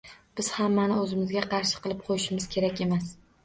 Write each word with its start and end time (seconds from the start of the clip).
Biz 0.39 0.47
hammani 0.53 0.95
o‘zimizga 1.03 1.45
qarshi 1.53 1.85
qilib 1.87 2.03
qo‘yishimiz 2.11 2.51
kerak 2.59 2.87
emas 2.91 3.17